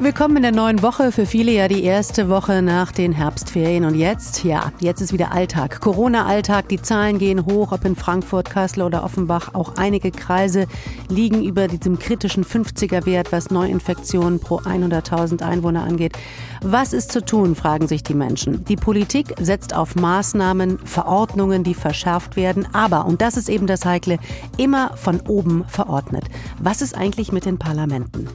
Willkommen 0.00 0.36
in 0.36 0.42
der 0.42 0.52
neuen 0.52 0.80
Woche. 0.80 1.10
Für 1.10 1.26
viele 1.26 1.50
ja 1.50 1.66
die 1.66 1.82
erste 1.82 2.28
Woche 2.28 2.62
nach 2.62 2.92
den 2.92 3.10
Herbstferien. 3.10 3.84
Und 3.84 3.96
jetzt, 3.96 4.44
ja, 4.44 4.70
jetzt 4.78 5.00
ist 5.00 5.12
wieder 5.12 5.32
Alltag. 5.32 5.80
Corona-Alltag. 5.80 6.68
Die 6.68 6.80
Zahlen 6.80 7.18
gehen 7.18 7.46
hoch, 7.46 7.72
ob 7.72 7.84
in 7.84 7.96
Frankfurt, 7.96 8.48
Kassel 8.48 8.84
oder 8.84 9.02
Offenbach. 9.02 9.54
Auch 9.54 9.74
einige 9.76 10.12
Kreise 10.12 10.68
liegen 11.08 11.42
über 11.42 11.66
diesem 11.66 11.98
kritischen 11.98 12.44
50er-Wert, 12.44 13.32
was 13.32 13.50
Neuinfektionen 13.50 14.38
pro 14.38 14.58
100.000 14.58 15.42
Einwohner 15.42 15.82
angeht. 15.82 16.16
Was 16.62 16.92
ist 16.92 17.10
zu 17.10 17.24
tun, 17.24 17.56
fragen 17.56 17.88
sich 17.88 18.04
die 18.04 18.14
Menschen. 18.14 18.64
Die 18.66 18.76
Politik 18.76 19.34
setzt 19.40 19.74
auf 19.74 19.96
Maßnahmen, 19.96 20.78
Verordnungen, 20.78 21.64
die 21.64 21.74
verschärft 21.74 22.36
werden. 22.36 22.68
Aber, 22.72 23.04
und 23.04 23.20
das 23.20 23.36
ist 23.36 23.48
eben 23.48 23.66
das 23.66 23.84
Heikle, 23.84 24.20
immer 24.58 24.96
von 24.96 25.18
oben 25.22 25.64
verordnet. 25.66 26.22
Was 26.60 26.82
ist 26.82 26.96
eigentlich 26.96 27.32
mit 27.32 27.46
den 27.46 27.58
Parlamenten? 27.58 28.28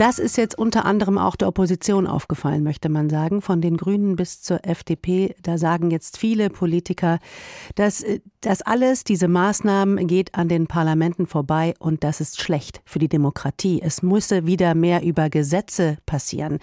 Das 0.00 0.18
ist 0.18 0.38
jetzt 0.38 0.56
unter 0.56 0.86
anderem 0.86 1.18
auch 1.18 1.36
der 1.36 1.46
Opposition 1.46 2.06
aufgefallen, 2.06 2.62
möchte 2.62 2.88
man 2.88 3.10
sagen. 3.10 3.42
Von 3.42 3.60
den 3.60 3.76
Grünen 3.76 4.16
bis 4.16 4.40
zur 4.40 4.64
FDP, 4.64 5.34
da 5.42 5.58
sagen 5.58 5.90
jetzt 5.90 6.16
viele 6.16 6.48
Politiker, 6.48 7.18
dass 7.74 8.02
äh, 8.02 8.20
das 8.40 8.62
alles, 8.62 9.04
diese 9.04 9.28
Maßnahmen 9.28 10.06
geht 10.06 10.34
an 10.34 10.48
den 10.48 10.68
Parlamenten 10.68 11.26
vorbei 11.26 11.74
und 11.78 12.02
das 12.02 12.22
ist 12.22 12.40
schlecht 12.40 12.80
für 12.86 12.98
die 12.98 13.10
Demokratie. 13.10 13.82
Es 13.84 14.02
müsse 14.02 14.46
wieder 14.46 14.74
mehr 14.74 15.02
über 15.02 15.28
Gesetze 15.28 15.98
passieren. 16.06 16.60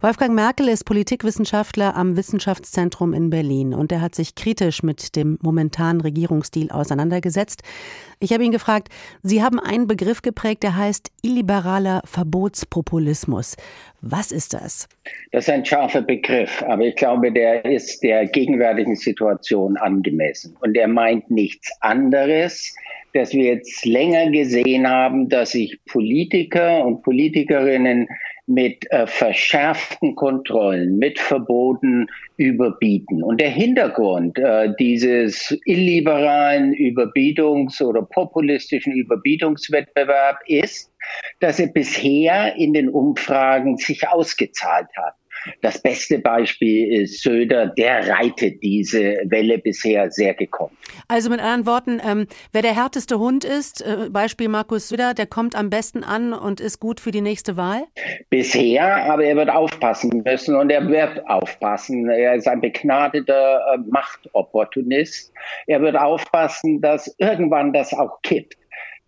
Wolfgang 0.00 0.36
Merkel 0.36 0.68
ist 0.68 0.84
Politikwissenschaftler 0.84 1.96
am 1.96 2.16
Wissenschaftszentrum 2.16 3.14
in 3.14 3.30
Berlin 3.30 3.74
und 3.74 3.90
er 3.90 4.00
hat 4.00 4.14
sich 4.14 4.36
kritisch 4.36 4.84
mit 4.84 5.16
dem 5.16 5.40
momentanen 5.42 6.00
Regierungsstil 6.00 6.70
auseinandergesetzt. 6.70 7.64
Ich 8.18 8.32
habe 8.32 8.44
ihn 8.44 8.50
gefragt, 8.50 8.88
Sie 9.22 9.42
haben 9.42 9.60
einen 9.60 9.86
Begriff 9.86 10.22
geprägt, 10.22 10.62
der 10.62 10.74
heißt 10.74 11.10
illiberaler 11.20 12.00
Verbotspopulismus. 12.06 13.56
Was 14.00 14.32
ist 14.32 14.54
das? 14.54 14.88
Das 15.32 15.46
ist 15.46 15.50
ein 15.52 15.66
scharfer 15.66 16.00
Begriff, 16.00 16.62
aber 16.66 16.84
ich 16.84 16.96
glaube, 16.96 17.30
der 17.30 17.64
ist 17.66 18.02
der 18.02 18.26
gegenwärtigen 18.26 18.96
Situation 18.96 19.76
angemessen. 19.76 20.56
Und 20.60 20.76
er 20.76 20.88
meint 20.88 21.30
nichts 21.30 21.70
anderes, 21.80 22.74
dass 23.12 23.32
wir 23.32 23.54
jetzt 23.54 23.84
länger 23.84 24.30
gesehen 24.30 24.88
haben, 24.88 25.28
dass 25.28 25.50
sich 25.50 25.78
Politiker 25.84 26.86
und 26.86 27.02
Politikerinnen 27.02 28.08
mit 28.46 28.90
äh, 28.90 29.06
verschärften 29.06 30.14
Kontrollen, 30.14 30.98
mit 30.98 31.18
Verboten 31.18 32.06
überbieten. 32.36 33.22
Und 33.22 33.40
der 33.40 33.50
Hintergrund 33.50 34.38
äh, 34.38 34.72
dieses 34.78 35.56
illiberalen 35.64 36.72
Überbietungs- 36.72 37.82
oder 37.82 38.02
populistischen 38.02 38.92
Überbietungswettbewerb 38.92 40.38
ist, 40.46 40.92
dass 41.40 41.58
er 41.58 41.68
bisher 41.68 42.54
in 42.56 42.72
den 42.72 42.88
Umfragen 42.88 43.76
sich 43.76 44.08
ausgezahlt 44.08 44.88
hat. 44.96 45.14
Das 45.62 45.80
beste 45.80 46.18
Beispiel 46.18 47.02
ist 47.02 47.22
Söder, 47.22 47.66
der 47.66 48.08
reitet 48.08 48.62
diese 48.62 49.18
Welle 49.24 49.58
bisher 49.58 50.10
sehr 50.10 50.34
gekommen. 50.34 50.76
Also 51.08 51.30
mit 51.30 51.40
anderen 51.40 51.66
Worten, 51.66 52.00
ähm, 52.04 52.26
wer 52.52 52.62
der 52.62 52.74
härteste 52.74 53.18
Hund 53.18 53.44
ist, 53.44 53.82
äh, 53.82 54.08
Beispiel 54.10 54.48
Markus 54.48 54.88
Söder, 54.88 55.14
der 55.14 55.26
kommt 55.26 55.54
am 55.54 55.70
besten 55.70 56.04
an 56.04 56.32
und 56.32 56.60
ist 56.60 56.80
gut 56.80 57.00
für 57.00 57.10
die 57.10 57.20
nächste 57.20 57.56
Wahl? 57.56 57.84
Bisher, 58.30 59.04
aber 59.04 59.24
er 59.24 59.36
wird 59.36 59.50
aufpassen 59.50 60.22
müssen 60.24 60.56
und 60.56 60.70
er 60.70 60.86
wird 60.88 61.28
aufpassen. 61.28 62.08
Er 62.08 62.34
ist 62.34 62.48
ein 62.48 62.60
begnadeter 62.60 63.60
äh, 63.74 63.78
Machtopportunist. 63.90 65.32
Er 65.66 65.80
wird 65.80 65.96
aufpassen, 65.96 66.80
dass 66.80 67.14
irgendwann 67.18 67.72
das 67.72 67.92
auch 67.92 68.20
kippt 68.22 68.56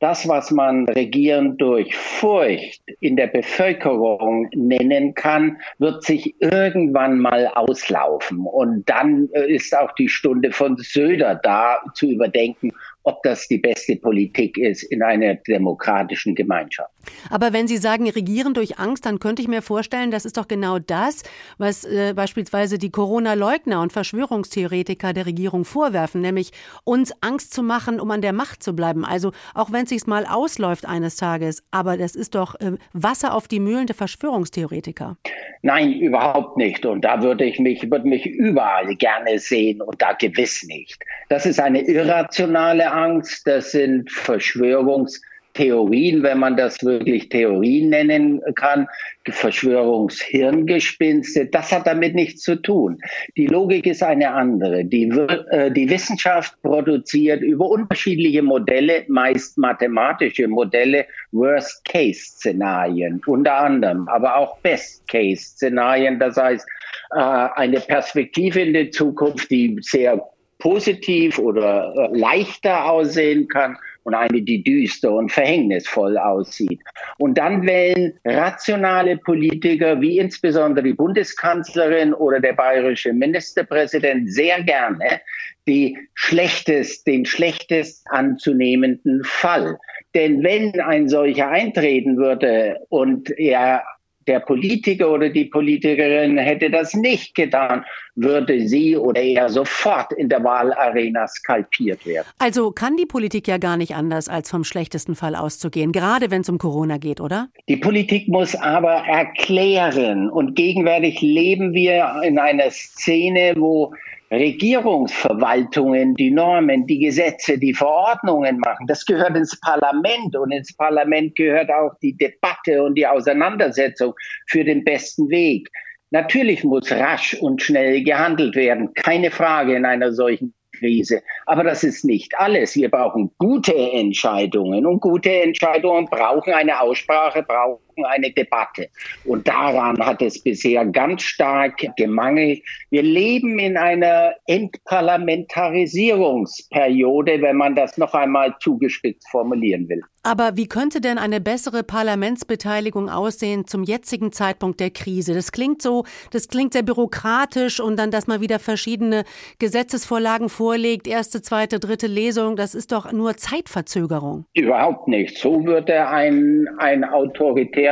das, 0.00 0.28
was 0.28 0.50
man 0.50 0.86
Regieren 0.88 1.56
durch 1.56 1.94
Furcht 1.96 2.82
in 3.00 3.16
der 3.16 3.26
Bevölkerung 3.26 4.48
nennen 4.54 5.14
kann, 5.14 5.58
wird 5.78 6.04
sich 6.04 6.34
irgendwann 6.40 7.18
mal 7.18 7.48
auslaufen. 7.48 8.46
Und 8.46 8.88
dann 8.88 9.28
äh, 9.32 9.52
ist 9.52 9.76
auch 9.76 9.92
die 9.92 10.08
Stunde 10.08 10.52
von 10.52 10.76
Söder 10.76 11.34
da 11.34 11.80
zu 11.94 12.06
überdenken, 12.06 12.72
ob 13.08 13.22
das 13.22 13.48
die 13.48 13.56
beste 13.56 13.96
Politik 13.96 14.58
ist 14.58 14.82
in 14.82 15.02
einer 15.02 15.34
demokratischen 15.34 16.34
Gemeinschaft. 16.34 16.90
Aber 17.30 17.54
wenn 17.54 17.66
Sie 17.66 17.78
sagen, 17.78 18.08
regieren 18.10 18.52
durch 18.52 18.78
Angst, 18.78 19.06
dann 19.06 19.18
könnte 19.18 19.40
ich 19.40 19.48
mir 19.48 19.62
vorstellen, 19.62 20.10
das 20.10 20.26
ist 20.26 20.36
doch 20.36 20.46
genau 20.46 20.78
das, 20.78 21.22
was 21.56 21.84
äh, 21.84 22.12
beispielsweise 22.14 22.76
die 22.76 22.90
Corona-Leugner 22.90 23.80
und 23.80 23.94
Verschwörungstheoretiker 23.94 25.14
der 25.14 25.24
Regierung 25.24 25.64
vorwerfen, 25.64 26.20
nämlich 26.20 26.50
uns 26.84 27.14
Angst 27.22 27.54
zu 27.54 27.62
machen, 27.62 27.98
um 27.98 28.10
an 28.10 28.20
der 28.20 28.34
Macht 28.34 28.62
zu 28.62 28.76
bleiben. 28.76 29.06
Also 29.06 29.32
auch 29.54 29.72
wenn 29.72 29.84
es 29.84 29.88
sich 29.88 30.06
mal 30.06 30.26
ausläuft 30.26 30.86
eines 30.86 31.16
Tages, 31.16 31.64
aber 31.70 31.96
das 31.96 32.14
ist 32.14 32.34
doch 32.34 32.56
äh, 32.56 32.72
Wasser 32.92 33.32
auf 33.32 33.48
die 33.48 33.60
Mühlen 33.60 33.86
der 33.86 33.96
Verschwörungstheoretiker. 33.96 35.16
Nein, 35.62 35.94
überhaupt 35.94 36.56
nicht. 36.56 36.84
Und 36.84 37.04
da 37.06 37.22
würde 37.22 37.44
ich 37.44 37.58
mich, 37.58 37.90
würde 37.90 38.06
mich 38.06 38.26
überall 38.26 38.94
gerne 38.96 39.38
sehen 39.38 39.80
und 39.80 40.00
da 40.02 40.12
gewiss 40.12 40.62
nicht. 40.64 41.02
Das 41.30 41.46
ist 41.46 41.58
eine 41.58 41.80
irrationale 41.80 42.92
Angst, 42.98 43.46
das 43.46 43.72
sind 43.72 44.10
Verschwörungstheorien, 44.10 46.22
wenn 46.22 46.38
man 46.38 46.56
das 46.56 46.82
wirklich 46.84 47.28
Theorien 47.28 47.90
nennen 47.90 48.40
kann, 48.54 48.88
Verschwörungshirngespinste, 49.32 51.46
das 51.46 51.72
hat 51.72 51.86
damit 51.86 52.14
nichts 52.14 52.42
zu 52.42 52.56
tun. 52.56 52.98
Die 53.36 53.46
Logik 53.46 53.86
ist 53.86 54.02
eine 54.02 54.32
andere. 54.32 54.84
Die, 54.84 55.08
äh, 55.50 55.70
die 55.70 55.88
Wissenschaft 55.88 56.60
produziert 56.62 57.42
über 57.42 57.68
unterschiedliche 57.68 58.42
Modelle, 58.42 59.04
meist 59.08 59.56
mathematische 59.58 60.48
Modelle, 60.48 61.06
Worst-Case-Szenarien 61.32 63.20
unter 63.26 63.58
anderem, 63.58 64.08
aber 64.08 64.36
auch 64.36 64.58
Best-Case-Szenarien, 64.60 66.18
das 66.18 66.36
heißt 66.36 66.66
äh, 67.14 67.18
eine 67.18 67.80
Perspektive 67.80 68.60
in 68.60 68.74
die 68.74 68.90
Zukunft, 68.90 69.50
die 69.50 69.78
sehr 69.80 70.22
positiv 70.58 71.38
oder 71.38 71.94
äh, 71.96 72.18
leichter 72.18 72.90
aussehen 72.90 73.48
kann 73.48 73.76
und 74.02 74.14
eine, 74.14 74.42
die 74.42 74.62
düster 74.62 75.12
und 75.12 75.30
verhängnisvoll 75.30 76.16
aussieht. 76.16 76.80
Und 77.18 77.36
dann 77.36 77.66
wählen 77.66 78.18
rationale 78.24 79.18
Politiker, 79.18 80.00
wie 80.00 80.18
insbesondere 80.18 80.84
die 80.84 80.94
Bundeskanzlerin 80.94 82.14
oder 82.14 82.40
der 82.40 82.54
bayerische 82.54 83.12
Ministerpräsident, 83.12 84.32
sehr 84.32 84.62
gerne 84.62 85.20
die 85.66 85.98
schlechtest, 86.14 87.06
den 87.06 87.26
schlechtest 87.26 88.06
anzunehmenden 88.10 89.22
Fall. 89.24 89.78
Denn 90.14 90.42
wenn 90.42 90.80
ein 90.80 91.08
solcher 91.08 91.48
eintreten 91.48 92.16
würde 92.16 92.80
und 92.88 93.30
er 93.38 93.84
der 94.28 94.40
Politiker 94.40 95.10
oder 95.10 95.30
die 95.30 95.46
Politikerin 95.46 96.38
hätte 96.38 96.70
das 96.70 96.94
nicht 96.94 97.34
getan, 97.34 97.84
würde 98.14 98.68
sie 98.68 98.96
oder 98.96 99.20
er 99.20 99.48
sofort 99.48 100.12
in 100.12 100.28
der 100.28 100.44
Wahlarena 100.44 101.26
skalpiert 101.26 102.04
werden. 102.06 102.26
Also 102.38 102.70
kann 102.70 102.96
die 102.96 103.06
Politik 103.06 103.48
ja 103.48 103.58
gar 103.58 103.76
nicht 103.76 103.94
anders, 103.94 104.28
als 104.28 104.50
vom 104.50 104.64
schlechtesten 104.64 105.14
Fall 105.14 105.34
auszugehen, 105.34 105.92
gerade 105.92 106.30
wenn 106.30 106.42
es 106.42 106.48
um 106.48 106.58
Corona 106.58 106.98
geht, 106.98 107.20
oder? 107.20 107.48
Die 107.68 107.76
Politik 107.76 108.28
muss 108.28 108.54
aber 108.54 109.04
erklären. 109.06 110.28
Und 110.28 110.54
gegenwärtig 110.54 111.20
leben 111.20 111.72
wir 111.72 112.22
in 112.24 112.38
einer 112.38 112.70
Szene, 112.70 113.54
wo 113.56 113.92
Regierungsverwaltungen 114.30 116.14
die 116.14 116.30
Normen, 116.30 116.86
die 116.86 116.98
Gesetze, 116.98 117.58
die 117.58 117.74
Verordnungen 117.74 118.58
machen. 118.58 118.86
Das 118.86 119.04
gehört 119.06 119.36
ins 119.36 119.58
Parlament 119.60 120.36
und 120.36 120.52
ins 120.52 120.76
Parlament 120.76 121.34
gehört 121.36 121.70
auch 121.70 121.92
die 122.02 122.16
Debatte 122.16 122.82
und 122.82 122.94
die 122.94 123.06
Auseinandersetzung 123.06 124.14
für 124.46 124.64
den 124.64 124.84
besten 124.84 125.30
Weg. 125.30 125.68
Natürlich 126.10 126.64
muss 126.64 126.90
rasch 126.90 127.34
und 127.34 127.62
schnell 127.62 128.02
gehandelt 128.02 128.56
werden, 128.56 128.92
keine 128.94 129.30
Frage 129.30 129.76
in 129.76 129.84
einer 129.84 130.12
solchen 130.12 130.54
Krise. 130.78 131.22
Aber 131.46 131.64
das 131.64 131.82
ist 131.84 132.04
nicht 132.04 132.38
alles. 132.38 132.76
Wir 132.76 132.90
brauchen 132.90 133.30
gute 133.38 133.74
Entscheidungen 133.74 134.86
und 134.86 135.00
gute 135.00 135.30
Entscheidungen 135.42 136.06
brauchen 136.06 136.52
eine 136.52 136.80
Aussprache, 136.80 137.42
brauchen 137.42 137.87
eine 138.04 138.30
Debatte. 138.30 138.90
Und 139.24 139.48
daran 139.48 139.98
hat 139.98 140.22
es 140.22 140.40
bisher 140.42 140.86
ganz 140.86 141.22
stark 141.22 141.78
gemangelt. 141.96 142.62
Wir 142.90 143.02
leben 143.02 143.58
in 143.58 143.76
einer 143.76 144.34
Entparlamentarisierungsperiode, 144.46 147.42
wenn 147.42 147.56
man 147.56 147.74
das 147.74 147.98
noch 147.98 148.14
einmal 148.14 148.54
zugespitzt 148.60 149.28
formulieren 149.30 149.88
will. 149.88 150.04
Aber 150.28 150.58
wie 150.58 150.66
könnte 150.66 151.00
denn 151.00 151.16
eine 151.16 151.40
bessere 151.40 151.82
Parlamentsbeteiligung 151.82 153.08
aussehen 153.08 153.66
zum 153.66 153.84
jetzigen 153.84 154.30
Zeitpunkt 154.30 154.78
der 154.78 154.90
Krise? 154.90 155.32
Das 155.32 155.52
klingt 155.52 155.80
so, 155.80 156.04
das 156.32 156.48
klingt 156.48 156.74
sehr 156.74 156.82
bürokratisch 156.82 157.80
und 157.80 157.98
dann, 157.98 158.10
dass 158.10 158.26
man 158.26 158.42
wieder 158.42 158.58
verschiedene 158.58 159.24
Gesetzesvorlagen 159.58 160.50
vorlegt, 160.50 161.06
erste, 161.06 161.40
zweite, 161.40 161.80
dritte 161.80 162.08
Lesung, 162.08 162.56
das 162.56 162.74
ist 162.74 162.92
doch 162.92 163.10
nur 163.10 163.38
Zeitverzögerung. 163.38 164.44
Überhaupt 164.54 165.08
nicht. 165.08 165.38
So 165.38 165.64
würde 165.64 166.06
ein, 166.08 166.66
ein 166.76 167.04
autoritärer 167.04 167.87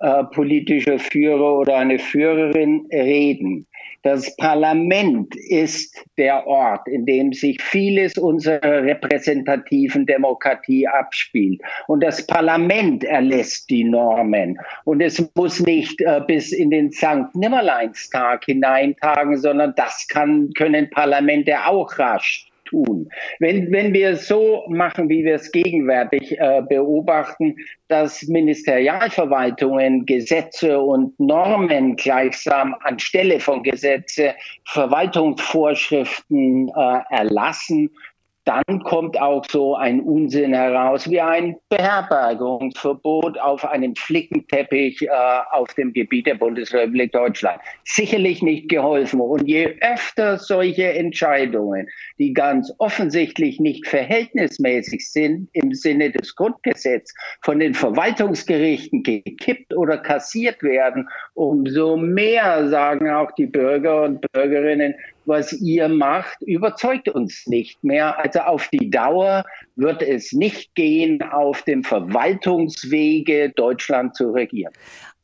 äh, 0.00 0.24
politischer 0.32 0.98
Führer 0.98 1.58
oder 1.58 1.76
eine 1.76 1.98
Führerin 1.98 2.86
reden. 2.92 3.66
Das 4.04 4.36
Parlament 4.36 5.34
ist 5.34 6.04
der 6.16 6.46
Ort, 6.46 6.86
in 6.86 7.04
dem 7.04 7.32
sich 7.32 7.60
vieles 7.60 8.16
unserer 8.16 8.84
repräsentativen 8.84 10.06
Demokratie 10.06 10.86
abspielt. 10.86 11.60
Und 11.88 12.04
das 12.04 12.24
Parlament 12.26 13.02
erlässt 13.02 13.68
die 13.70 13.82
Normen. 13.82 14.56
Und 14.84 15.00
es 15.00 15.28
muss 15.34 15.58
nicht 15.60 16.00
äh, 16.00 16.20
bis 16.24 16.52
in 16.52 16.70
den 16.70 16.92
Sankt 16.92 17.34
Nimmerleinstag 17.34 18.44
hineintagen, 18.44 19.36
sondern 19.36 19.74
das 19.74 20.06
kann, 20.08 20.50
können 20.56 20.88
Parlamente 20.90 21.66
auch 21.66 21.98
rasch 21.98 22.47
tun. 22.68 23.08
Wenn, 23.38 23.70
wenn 23.72 23.92
wir 23.92 24.16
so 24.16 24.64
machen, 24.68 25.08
wie 25.08 25.24
wir 25.24 25.36
es 25.36 25.52
gegenwärtig 25.52 26.38
äh, 26.38 26.62
beobachten, 26.68 27.56
dass 27.88 28.22
Ministerialverwaltungen 28.24 30.06
Gesetze 30.06 30.80
und 30.80 31.18
Normen 31.18 31.96
gleichsam 31.96 32.74
anstelle 32.80 33.40
von 33.40 33.62
Gesetze 33.62 34.34
Verwaltungsvorschriften 34.64 36.68
äh, 36.68 37.00
erlassen, 37.10 37.90
dann 38.48 38.82
kommt 38.82 39.20
auch 39.20 39.44
so 39.50 39.76
ein 39.76 40.00
Unsinn 40.00 40.54
heraus 40.54 41.08
wie 41.10 41.20
ein 41.20 41.56
Beherbergungsverbot 41.68 43.38
auf 43.38 43.62
einem 43.62 43.94
Flickenteppich 43.94 45.02
äh, 45.02 45.08
auf 45.50 45.74
dem 45.74 45.92
Gebiet 45.92 46.26
der 46.26 46.36
Bundesrepublik 46.36 47.12
Deutschland. 47.12 47.60
Sicherlich 47.84 48.40
nicht 48.40 48.70
geholfen. 48.70 49.20
Und 49.20 49.46
je 49.46 49.76
öfter 49.82 50.38
solche 50.38 50.94
Entscheidungen, 50.94 51.88
die 52.18 52.32
ganz 52.32 52.72
offensichtlich 52.78 53.60
nicht 53.60 53.86
verhältnismäßig 53.86 55.10
sind 55.10 55.50
im 55.52 55.74
Sinne 55.74 56.10
des 56.10 56.34
Grundgesetzes, 56.34 57.14
von 57.42 57.58
den 57.58 57.74
Verwaltungsgerichten 57.74 59.02
gekippt 59.02 59.76
oder 59.76 59.98
kassiert 59.98 60.62
werden, 60.62 61.06
umso 61.34 61.98
mehr 61.98 62.66
sagen 62.70 63.10
auch 63.10 63.30
die 63.32 63.46
Bürger 63.46 64.04
und 64.04 64.24
Bürgerinnen, 64.32 64.94
was 65.28 65.52
ihr 65.52 65.88
macht, 65.88 66.40
überzeugt 66.40 67.08
uns 67.08 67.46
nicht 67.46 67.84
mehr. 67.84 68.18
Also 68.18 68.40
auf 68.40 68.68
die 68.68 68.90
Dauer 68.90 69.44
wird 69.76 70.02
es 70.02 70.32
nicht 70.32 70.74
gehen, 70.74 71.22
auf 71.22 71.62
dem 71.62 71.84
Verwaltungswege 71.84 73.50
Deutschland 73.54 74.16
zu 74.16 74.30
regieren. 74.30 74.72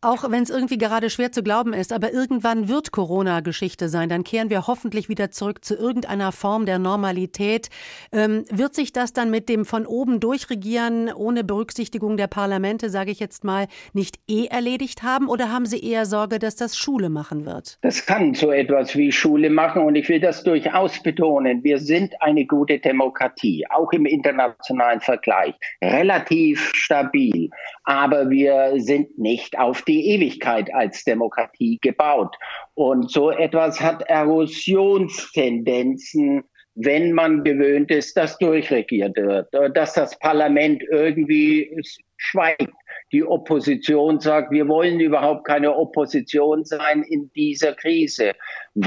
Auch 0.05 0.31
wenn 0.31 0.43
es 0.43 0.51
irgendwie 0.51 0.77
gerade 0.77 1.09
schwer 1.09 1.33
zu 1.33 1.43
glauben 1.43 1.73
ist, 1.73 1.91
aber 1.91 2.13
irgendwann 2.13 2.69
wird 2.69 2.93
Corona 2.93 3.41
Geschichte 3.41 3.89
sein. 3.89 4.11
Dann 4.11 4.23
kehren 4.23 4.51
wir 4.51 4.67
hoffentlich 4.67 5.09
wieder 5.09 5.31
zurück 5.31 5.65
zu 5.65 5.77
irgendeiner 5.77 6.31
Form 6.31 6.67
der 6.67 6.79
Normalität. 6.79 7.71
Ähm, 8.13 8.45
wird 8.51 8.75
sich 8.75 8.93
das 8.93 9.15
dann 9.15 9.31
mit 9.31 9.49
dem 9.49 9.65
von 9.65 9.87
oben 9.87 10.21
durchregieren, 10.21 11.11
ohne 11.11 11.43
Berücksichtigung 11.43 12.19
der 12.19 12.27
Parlamente, 12.27 12.91
sage 12.91 13.13
ich 13.13 13.19
jetzt 13.19 13.45
mal, 13.45 13.67
nicht 13.95 14.19
eh 14.29 14.45
erledigt 14.45 15.03
haben? 15.03 15.27
Oder 15.27 15.51
haben 15.51 15.65
Sie 15.65 15.83
eher 15.83 16.05
Sorge, 16.05 16.39
dass 16.39 16.55
das 16.55 16.77
Schule 16.77 17.09
machen 17.09 17.47
wird? 17.47 17.79
Das 17.81 18.05
kann 18.05 18.35
so 18.35 18.53
etwas 18.53 18.95
wie 18.97 19.11
Schule 19.11 19.49
machen 19.49 19.81
und 19.81 19.95
ich 19.95 20.11
will 20.11 20.21
das 20.21 20.45
durchaus 20.45 21.03
betonen. 21.03 21.65
Wir 21.65 21.79
sind 21.79 22.13
eine 22.21 22.45
gute 22.45 22.79
Demokratie, 22.79 23.65
auch 23.71 23.91
im 23.93 24.05
internationalen 24.05 25.01
Vergleich, 25.01 25.55
relativ 25.83 26.73
stabil. 26.75 27.49
Aber 27.85 28.29
wir 28.29 28.75
sind 28.77 29.19
nicht 29.19 29.59
auf 29.59 29.81
die 29.81 29.94
die 29.95 30.11
Ewigkeit 30.11 30.75
als 30.75 31.05
Demokratie 31.05 31.79
gebaut. 31.81 32.35
Und 32.75 33.13
so 33.13 33.31
etwas 33.31 33.81
hat 33.81 34.03
Erosionstendenzen, 34.03 36.43
wenn 36.75 37.13
man 37.13 37.45
gewöhnt 37.45 37.93
ist, 37.93 38.17
dass 38.17 38.37
durchregiert 38.39 39.17
wird, 39.17 39.47
dass 39.77 39.95
das 39.95 40.19
Parlament 40.19 40.83
irgendwie 40.91 41.81
schweigt. 42.17 42.73
Die 43.13 43.23
Opposition 43.23 44.19
sagt, 44.19 44.51
wir 44.51 44.67
wollen 44.67 44.99
überhaupt 44.99 45.47
keine 45.47 45.77
Opposition 45.77 46.65
sein 46.65 47.05
in 47.05 47.31
dieser 47.37 47.75
Krise. 47.75 48.33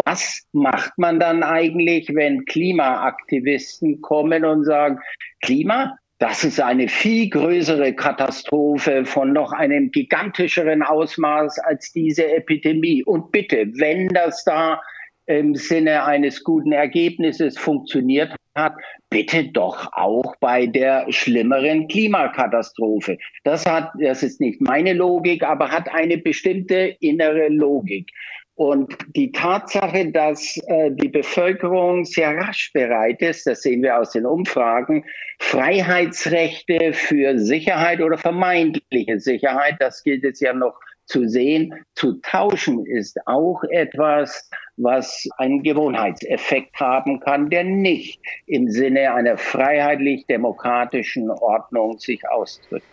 Was 0.05 0.45
macht 0.51 0.91
man 0.97 1.21
dann 1.21 1.43
eigentlich, 1.43 2.13
wenn 2.13 2.43
Klimaaktivisten 2.43 4.01
kommen 4.01 4.43
und 4.43 4.65
sagen, 4.65 4.99
Klima, 5.41 5.97
das 6.19 6.43
ist 6.43 6.59
eine 6.59 6.87
viel 6.87 7.29
größere 7.29 7.93
Katastrophe 7.93 9.05
von 9.05 9.33
noch 9.33 9.51
einem 9.51 9.91
gigantischeren 9.91 10.81
Ausmaß 10.81 11.59
als 11.59 11.91
diese 11.93 12.27
Epidemie. 12.27 13.03
Und 13.03 13.31
bitte, 13.31 13.67
wenn 13.75 14.07
das 14.09 14.43
da 14.43 14.81
im 15.27 15.55
Sinne 15.55 16.05
eines 16.05 16.43
guten 16.43 16.71
Ergebnisses 16.71 17.57
funktioniert 17.57 18.33
hat, 18.55 18.73
bitte 19.09 19.43
doch 19.51 19.93
auch 19.93 20.35
bei 20.39 20.65
der 20.65 21.05
schlimmeren 21.09 21.87
Klimakatastrophe. 21.87 23.17
Das 23.43 23.65
hat, 23.65 23.91
das 23.99 24.23
ist 24.23 24.41
nicht 24.41 24.59
meine 24.61 24.93
Logik, 24.93 25.43
aber 25.43 25.69
hat 25.69 25.93
eine 25.93 26.17
bestimmte 26.17 26.95
innere 26.99 27.49
Logik. 27.49 28.11
Und 28.57 28.97
die 29.15 29.31
Tatsache, 29.31 30.11
dass 30.11 30.57
äh, 30.65 30.89
die 30.89 31.09
Bevölkerung 31.09 32.05
sehr 32.05 32.35
rasch 32.35 32.73
bereit 32.73 33.21
ist, 33.21 33.45
das 33.45 33.61
sehen 33.61 33.83
wir 33.83 33.99
aus 33.99 34.13
den 34.13 34.25
Umfragen, 34.25 35.05
Freiheitsrechte 35.37 36.91
für 36.93 37.37
Sicherheit 37.37 38.01
oder 38.01 38.17
vermeintliche 38.17 39.19
Sicherheit, 39.19 39.75
das 39.79 40.01
gilt 40.01 40.23
es 40.23 40.39
ja 40.39 40.53
noch 40.53 40.73
zu 41.05 41.27
sehen, 41.29 41.71
zu 41.93 42.13
tauschen, 42.21 42.83
ist 42.87 43.19
auch 43.27 43.61
etwas, 43.69 44.49
was 44.75 45.29
einen 45.37 45.61
Gewohnheitseffekt 45.61 46.79
haben 46.79 47.19
kann, 47.19 47.51
der 47.51 47.63
nicht 47.63 48.19
im 48.47 48.71
Sinne 48.71 49.13
einer 49.13 49.37
freiheitlich-demokratischen 49.37 51.29
Ordnung 51.29 51.99
sich 51.99 52.27
ausdrückt. 52.27 52.87